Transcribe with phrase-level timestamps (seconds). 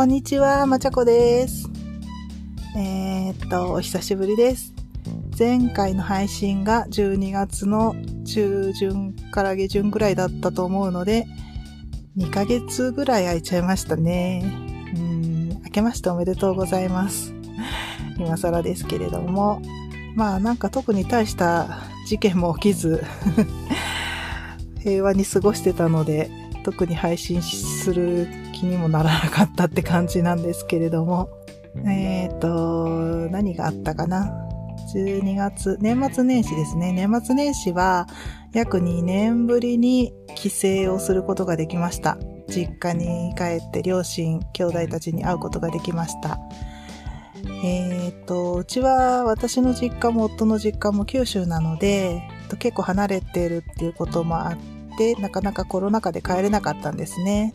[0.00, 1.68] こんにちは、まちゃこです。
[2.74, 4.72] えー、っと、お久しぶりです。
[5.38, 11.26] 前回の配信が12月の中旬から下旬ぐらいだったと思うので、
[12.16, 14.42] 2ヶ月ぐらい空いちゃいましたね。
[14.96, 17.34] うん、明けましておめでとうございます。
[18.16, 19.60] 今更ですけれども、
[20.14, 23.04] まあなんか特に大した事件も起きず
[24.80, 26.30] 平和に過ごしてたので、
[26.64, 28.28] 特に配信する
[28.60, 31.30] 気にもならなかったって感じなんですけれども、
[31.86, 34.30] えっ、ー、と、何があったかな
[34.94, 36.92] ?12 月、年末年始ですね。
[36.92, 38.06] 年末年始は
[38.52, 42.18] 約2年ぶりに帰省をすることができました。
[42.48, 46.38] 実家に帰って両親、兄弟たちに会うことができました。
[47.64, 52.20] えっ、ー、と、うちは私の実家も夫の実家も九州なので、
[52.58, 57.54] 結構離れてるっていうこともあって、なかなかコロナ禍で帰れなかったんですね。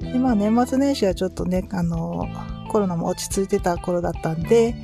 [0.00, 2.26] で、まあ年末年始はちょっとね、あの、
[2.70, 4.74] コロナも落ち着いてた頃だったんで、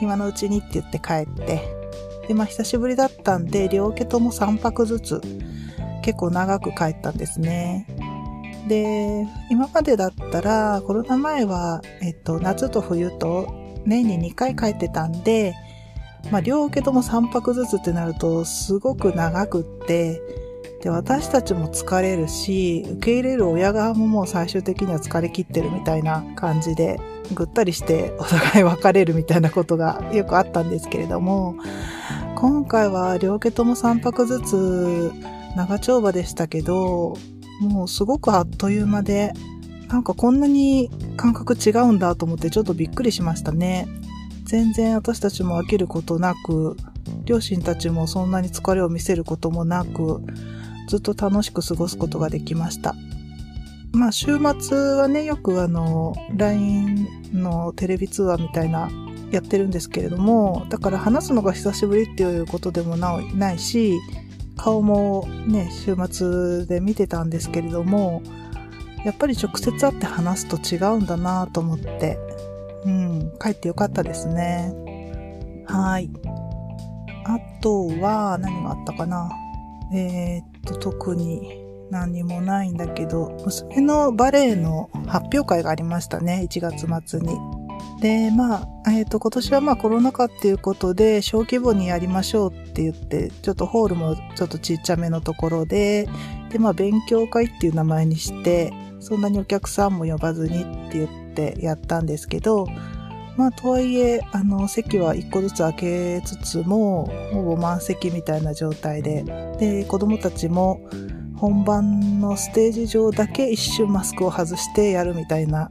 [0.00, 1.62] 今のうちにって言って帰って、
[2.28, 5.20] で、まあ久しぶりだったんで、両家とも3泊ずつ、
[6.02, 7.86] 結構長く帰ったんですね。
[8.68, 13.52] で、今までだったら、コロナ前は、えっと、夏と冬と
[13.84, 15.54] 年に2回帰ってたんで、
[16.30, 20.20] まあ、両家とも3泊ずつってなると、すごく長くって、
[20.82, 27.00] で、私たちも疲れるし、受け入れる親側ももう最終的には疲れ切ってるみたいな感じで、
[27.34, 31.54] ぐったりしてお互い別れるみたいなことがよくあったんですけれども、
[32.34, 35.12] 今回は両家とも3泊ずつ
[35.56, 37.16] 長丁場でしたけど、
[37.60, 39.32] もうすごくあっという間で、
[39.88, 43.86] なんかこんなに感覚違うんだと思ってちょっとびっくりしましたね。
[44.46, 46.76] 全然私たちも飽きることなく、
[47.24, 50.20] 両親たちもそんなに疲れを見せることもなく、
[50.88, 52.94] ずっと楽しく過ごすことができました。
[53.92, 58.90] まあ週末はね、よくあの、LINE のテレビ通話みたいな
[59.30, 63.98] やってるんですけれども、だから話すのが久しぶりっていうことでもないし、
[64.56, 68.22] 顔もね、週末で見てたんですけれども、
[69.04, 72.18] やっぱり直接会って話すと違うんだなと思って、
[72.84, 74.72] うん、帰ってよかったですね。
[75.66, 76.10] はい。
[77.24, 79.30] あとは、何があったかな。
[79.94, 87.36] えー、と、特に何もないんだけど、娘のバレエの発表会がありましたね、1月末に。
[88.00, 96.08] で、まあ、えっ、と、今年はまあコロナ禍っていうことで、小規模にやりましょうって言って、ちょっとホールもちょっとちっちゃめのところで、
[96.50, 102.66] で、まあ、勉強会っていう名前にして、そんなにお客さんも呼ばずにって言ってやったんですけど、
[103.36, 109.24] まあ、とはいえ、あの、席は一個ずつ開けつつも、ほぼ満席みたいな状態で、
[109.58, 110.80] で、子供たちも
[111.36, 115.70] 本番のステージ上だけ一瞬マスクを外してやるみたいな、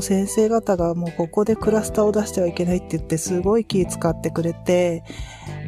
[0.00, 5.02] 先生方がもうここでクラスターを出してはいけないって言ってすごい気使ってくれて、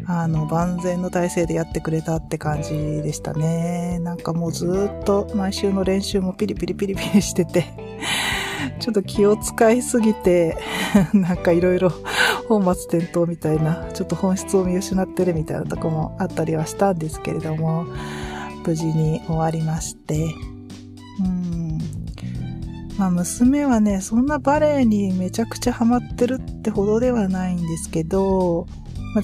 [0.06, 2.70] あの、万全の体制でやってくれたって感じ
[3.02, 3.98] でしたね。
[4.00, 7.66] なんかもうずっと毎週の練習もピリピリピリピリしてて、
[8.78, 10.56] ちょっと気を使いすぎて、
[11.12, 11.92] なんかいろいろ
[12.48, 17.86] 本末転倒みたいな、ちょっと本質を見失ってるみたいなとこもあったりはしたんですけれども、
[18.64, 20.34] 無事に終わりまして、
[21.20, 21.78] うん。
[22.98, 28.66] まあ娘はね、そんなバレエにめちゃくちゃハマってるってほどではないんですけど、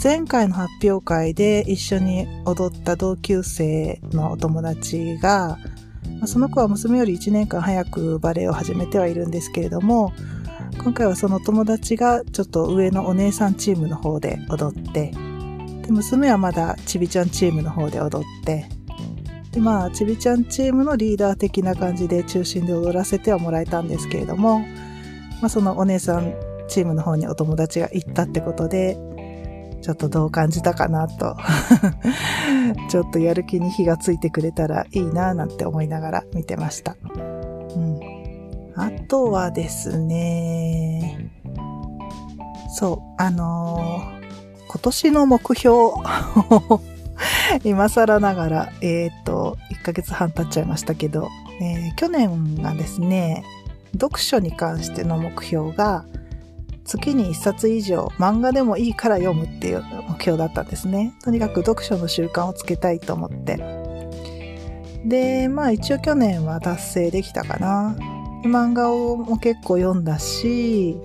[0.02, 5.58] 前回の発表会で一緒に踊った同級生のお友達が、
[6.26, 10.12] その子は娘より1年間早くバレエを始めてはいるんですけれども、
[10.82, 15.12] 今回はその友達がちょっと上のお姉さんチームの方で踊って、
[15.82, 18.66] で娘はまだちびちゃんチームの方で踊って、
[19.52, 24.60] でまあちびちゃんチームのリーダー的な感じで中心で踊らせてはもらえたんですけれども、
[25.40, 26.34] まあ、そのお姉さん
[26.68, 28.96] チームの方にお友達が行ったってことで、
[29.84, 31.36] ちょっとどう感じたかなと
[32.88, 36.96] ちょっとやる気に火がついてくれたらいいなぁなんて思いながら見てました。
[37.14, 38.00] うん。
[38.76, 41.30] あとはですね、
[42.74, 45.76] そう、あのー、今年の目標
[47.62, 51.28] 今更ながら、えっ、と、1ヶ月半経っちゃいましたけど、
[51.60, 53.44] えー、去年がですね、
[53.92, 56.06] 読書に関しての目標が、
[56.84, 61.14] 月に1冊以上漫画でもいいから読むっていう目標だったんですね。
[61.22, 63.56] とにかく読書の習慣をつけたいと思って。
[65.04, 67.96] で、まあ一応去年は達成できたかな。
[68.44, 70.96] 漫画をも結構読んだし、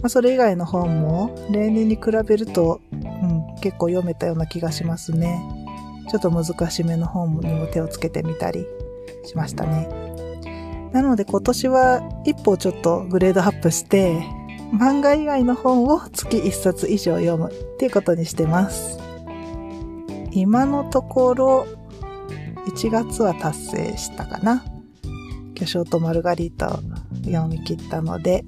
[0.00, 5.42] まあ、それ以外の本も例年に比べると、うん、結構読めたような気がしますね。
[6.08, 8.64] ちょっと難しめの本にも手をつけてみたり
[9.24, 9.88] しましたね。
[10.92, 14.22] なので今年は一歩ちょっとグレードアップして、
[14.72, 18.98] 漫画以外の本を月1冊以上読むっていうことにしてます。
[20.32, 21.66] 今のところ
[22.66, 24.64] 1月は達成したかな。
[25.54, 26.80] 巨匠とマルガリータを
[27.24, 28.44] 読み切ったので、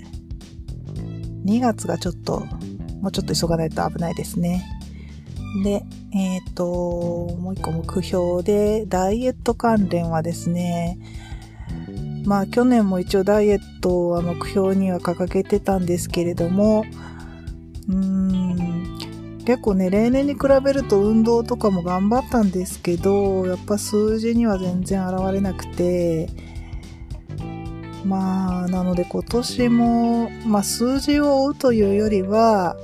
[1.44, 2.40] 2月がちょっと、
[3.00, 4.64] もうちょっと急がないと危ないですね。
[5.64, 5.82] で、
[6.12, 6.64] えっ、ー、と、
[7.38, 10.98] もう一個目標で、ダイエット関連はですね、
[12.24, 16.84] まあ去年も一応ダイエットは目標には掲げてたんですけれども、
[17.88, 18.98] うーん、
[19.44, 26.28] 結構ね、例年に比べると運動とかも頑張ったんですけど、やっぱ数字には全然現れなくて、
[28.04, 32.76] まあ、なので今年も、まあ数字を追うというよりは、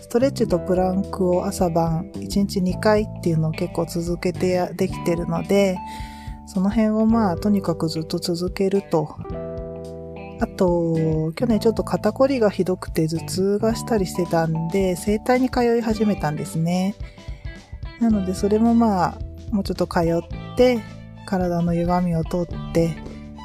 [0.00, 5.76] ストレッチとプランクを朝晩1日2回っていうのを結構続けてできてるので、
[6.52, 9.14] その辺をまあとにかくずっと続けると。
[10.40, 16.96] あと、去年ちょっと肩こりがひどくて頭痛がしたりしてたんで、整体に通い始めたんですね。
[18.00, 19.18] なのでそれもまあ、
[19.52, 20.80] もうちょっと通って、
[21.24, 22.96] 体の歪みを通って、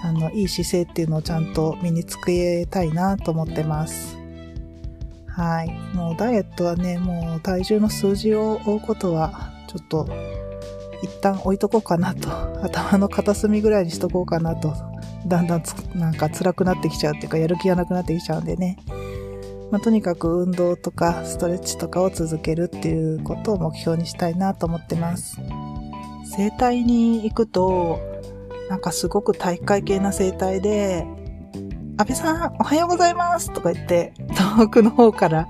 [0.04, 4.18] あの、いい姿勢っていうのをちゃんと身につけたいなと思ってます。
[5.28, 5.70] はい。
[5.96, 10.10] もうダイエットはね、もう体重の数字を追うことは、ちょっと、
[11.02, 12.30] 一旦置いとこうかなと。
[12.64, 14.74] 頭の片隅ぐらいにしとこうかなと。
[15.28, 15.64] だんだん
[15.96, 18.78] なんか辛くなってきちゃうっていうか、やる気がなくなってきちゃうんでね。
[19.72, 25.38] まあ、とにかく運動とかストレッチとかを続けるっていうことを目標にしたいなと思ってます。
[26.36, 28.00] 整体に行くと、
[28.70, 31.06] なんかすごく体育会系な生態で、
[31.98, 34.14] 安倍さん、おはようございますとか言って、
[34.58, 35.48] 遠くの方から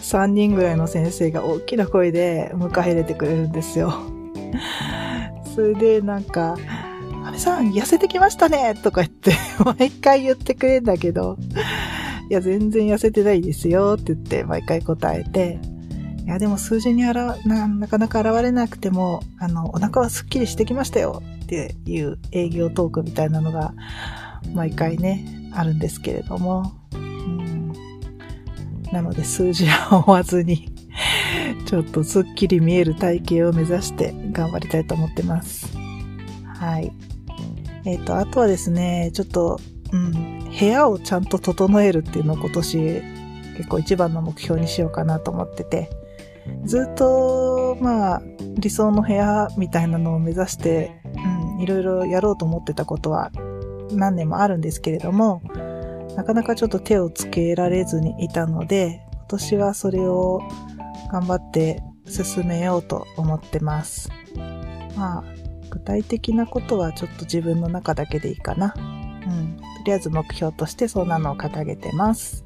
[0.00, 3.94] 3人ぐらいの先生が大きな声で迎え入れてくれるんですよ。
[5.54, 6.56] それでなんか、
[7.24, 9.32] 安倍さん、痩せてきましたねとか言って
[9.64, 11.38] 毎回言ってくれるんだけど、
[12.30, 15.58] いや、全然痩せてないですよって言って毎回答えて、
[16.24, 23.74] いや、でも数字にあらな、なかなか現れなくても、あの、お腹はスッキリしてきましたよっていう営業トークみたいなのが
[24.52, 26.72] 毎回ね、あるんですけれども、
[28.92, 30.72] なので数字は追わずに
[31.66, 35.74] ちょっとスッキリ見える体型を目指して頑張りたいと思ってます。
[36.46, 36.92] はい。
[37.86, 39.58] えっ、ー、と、あとはですね、ちょっと、
[39.92, 43.02] うん、部屋をちゃんと整えるっていうのを今年
[43.56, 45.90] 結構一番の目標にしようかなと思ってて、
[46.64, 48.22] ずっと、まあ、
[48.58, 51.00] 理想の部屋みたいなのを目指して、
[51.56, 53.30] うん、いろいろやろうと思ってたことは
[53.92, 55.40] 何年もあるんですけれども、
[56.16, 60.40] なかなかちょっと手をつけられずにいたので、今年はそれを
[61.12, 64.10] 頑張って進めようと思ってます。
[64.96, 65.24] まあ、
[65.70, 68.74] 具体的なことはちょっと自分の中だけでいいかな。
[68.76, 69.56] うん。
[69.56, 72.44] とりあえず目標としてそんなのを掲げてます。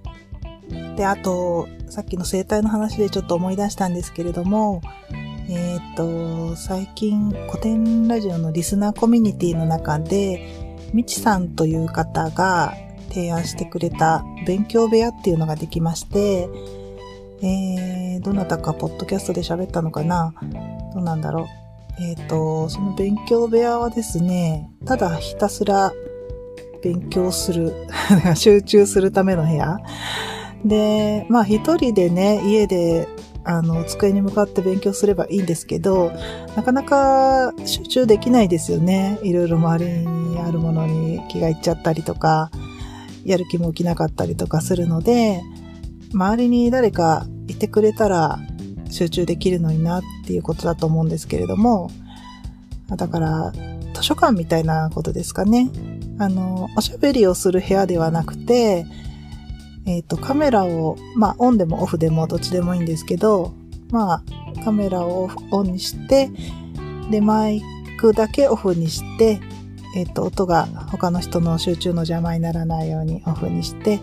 [0.96, 4.80] で、あと、さっきの生態の話でちょっと思い出したんですけれども、
[5.48, 12.74] えっ、と、最近古典ラジオのリスナーコミュニティの中で、みちさんという方が
[13.08, 16.48] 提案してくれた勉強部屋っていうのができまして、
[17.42, 20.34] えー、どなたかポッドキャストで喋ったのかな？
[20.94, 21.48] どうなんだろ
[21.98, 22.02] う？
[22.02, 25.92] えっ、ー、と、その勉強部屋はですね、ただひたすら
[26.82, 27.74] 勉強する、
[28.34, 29.78] 集中するための部屋。
[30.64, 33.08] で、まあ一人でね、家で、
[33.44, 36.12] あの、机に向かって勉強すればいいんですけど、
[36.56, 39.18] なかなか集中できないですよね。
[39.22, 42.50] いろいろ周りにあるものに気がいっちゃったりとか、
[43.24, 45.42] やる気も起きなかったりとかするので、
[46.12, 47.26] 周りに誰か
[47.60, 48.40] てくれたら
[48.90, 51.90] 集中できるのになっていうことだと思うんですけれども、
[52.96, 53.52] だから、
[53.94, 55.70] 図書館みたいなことですかね。
[56.18, 58.84] あの、おしゃべりをする部屋ではなくて、
[59.86, 63.54] えっ、ー、と、カメラを、まあ、オンでもオフでもどっちでもいいんですけど、
[63.90, 64.22] まあ、
[64.64, 66.30] カメラをオンにして、
[67.10, 67.62] で、マイ
[67.98, 69.40] クだけオフにして、
[69.96, 74.00] えっ、ー、と、音が他の人の集中の邪魔にならないようにオフにして、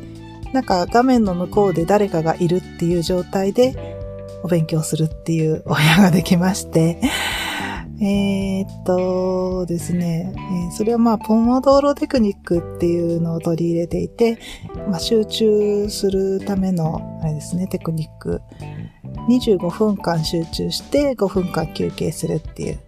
[0.57, 3.95] なんか画面の向こうで誰かがいるっていう状態で
[4.41, 6.99] お勉強するっていうお部屋ができまして、
[8.01, 10.33] えー、っとですね、
[10.67, 14.39] え、それはまあ、ポモドーロテクニックっていうのを取り入れていて、
[14.89, 18.41] まあ、集中するための、あれですね、テクニック。
[19.29, 22.79] 25分間集中して5分間休憩するっていう。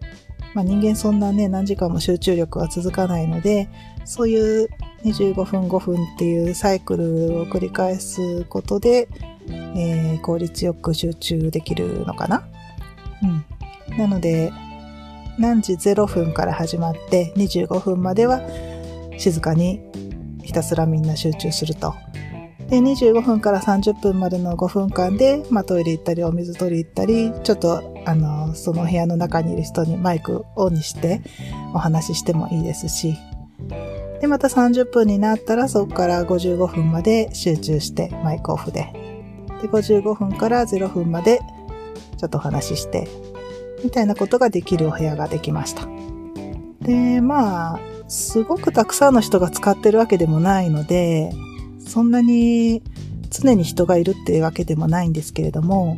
[0.56, 3.70] まあ、人間そんなね、何時間も集中力は続かないので、
[4.06, 4.70] そういう
[5.04, 9.08] 25分5分っていうサイクルを繰り返すことで、
[9.48, 12.48] えー、効率よく集中できるのかな？
[13.90, 13.98] うん。
[13.98, 14.52] なので、
[15.38, 18.42] 何時0分から始まって25分までは
[19.18, 19.82] 静かに
[20.44, 21.96] ひたすらみんな集中すると。
[22.70, 31.22] で、25分から30分までの5分間で、まあ、トイレ行ったり、お水取り行ったり、ちょっと、あの、その部屋の中にいる人にマイクオンにして
[31.74, 33.16] お話ししてもいいですし、
[34.22, 38.92] で、また30分になったら、そこから55分まで集中してマイクオフで、
[39.62, 41.40] で、55分から0分まで
[42.18, 43.08] ちょっとお話しして、
[43.84, 45.88] みたいなことができるお部屋ができました。
[46.82, 51.32] で、まあ、すごくたくさんの人が使ってるわけでもないので、
[51.80, 52.82] そんなに
[53.30, 55.98] 常に人がいるっていうわけでもないんですけれども、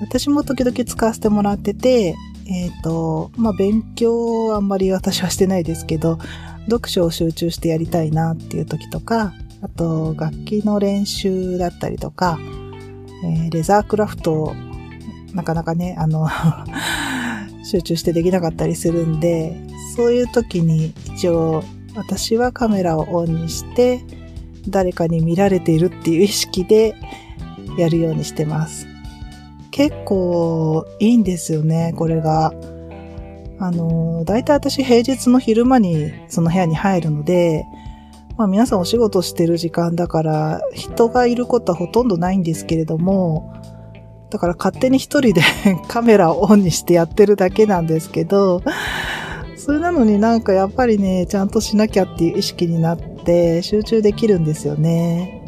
[0.00, 2.16] 私も時々使わせてもらってて、
[2.46, 6.18] えっ、ー、と、まあ、勉強はあんまり私はしてないですけど、
[6.66, 12.38] 読書を集中してやりたいなっていう時とか、あと、楽器の練習だったりとか、
[13.24, 14.54] えー、レザークラフト、
[15.34, 16.28] なかなかね、あの
[17.64, 19.56] 集中してできなかったりするんで、
[19.96, 21.62] そういう時に一応
[21.94, 24.00] 私はカメラをオンにして、
[24.68, 26.94] 誰かに見られているっていう意識で
[27.78, 28.86] やるようにしてます。
[29.70, 32.52] 結構いいんですよね、これが。
[33.62, 37.64] あの、大体私平日の昼間にその部屋に入るので、
[38.36, 43.54] まあ皆さんお仕事してる時間だから人がいることはほとんどないんですけれども、
[44.30, 45.42] だから勝手に一人で
[45.86, 48.62] カメラをオンにしてやってるだけなんですけど、
[49.56, 55.40] それなのになんかやっぱりね、ちゃんとしなきゃっていう意識になって集中できるんですよね。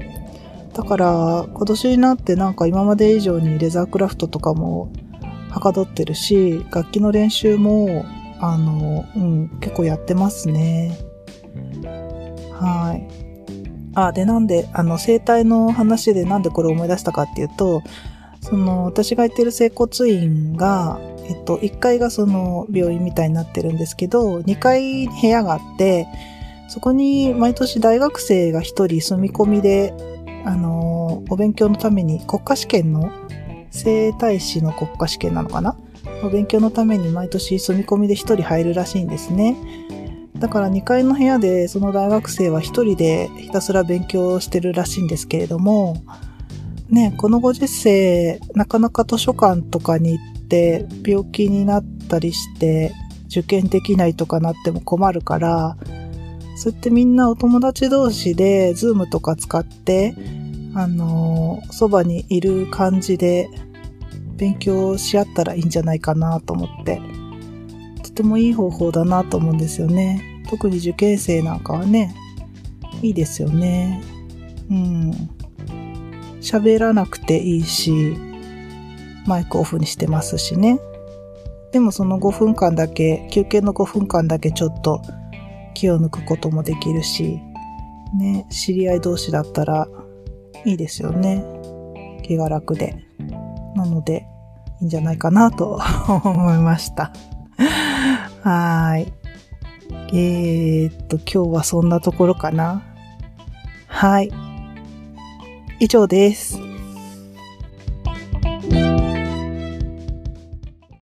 [0.73, 4.92] だから今年になってなんか今まで以上にレザークラフトとかも
[5.54, 8.04] はかどってるし、楽器の練習も、
[8.40, 10.99] あの、うん、結構やってますね。
[12.50, 13.06] はい。
[13.94, 17.82] あ、で、なんで、あの、生体の話でなんでこれを思い出したかっていうと、
[18.40, 26.08] その、私が行ってる整骨院が、えっと、1階がその病院みたいになってるんですけど、2階部屋があって、
[26.66, 29.94] そこに毎年大学生が1人住み込みで、
[30.44, 33.12] あの、お勉強のために国家試験の、
[33.76, 35.76] 生体師の国家試験なのかな？
[36.23, 39.57] お勉強のために毎年住み込みで1人入るらしいんですね。
[40.38, 46.02] だから2階の部屋でその大学生は1人でひたすら勉強してるらしいんですけれども、
[46.88, 52.93] ね、このご時世、なかなか図書館とかに行って病気になったりして
[53.26, 55.76] 受験できないとかなっても困るから、
[56.57, 60.14] そうやってみんなお友達同士でズームとか使って、
[60.75, 63.49] あのそばにいる感じで
[64.37, 67.00] 勉強し合ったらいいんじゃないかなと思って、
[68.02, 70.43] とてもいい方法だなと思うんですよね。
[70.49, 72.14] 特に受験生なんかはね、
[73.02, 74.02] いいですよね。
[74.71, 75.11] うん。
[76.40, 78.16] 喋らなくていいし、
[79.26, 80.78] マイクオフにしてますしね。
[81.73, 85.00] でもその5分間だけ、休憩の5分間だけちょっと
[85.75, 87.40] 気を抜くこともできるし、
[88.19, 89.88] ね、知り合い同士だったら
[90.64, 91.44] いいですよね。
[92.23, 92.97] 気が楽で。
[93.76, 94.26] なので、
[94.80, 95.80] いいんじゃないかなと
[96.25, 97.12] 思いました。
[98.42, 99.12] はい。
[100.09, 102.83] えー、っと、今日はそんなところかな。
[103.87, 104.33] はい。
[105.80, 106.63] 以上です。